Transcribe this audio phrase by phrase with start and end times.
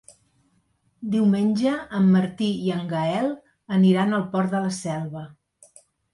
[1.15, 3.29] Diumenge en Martí i en Gaël
[3.79, 5.25] aniran al Port de la Selva.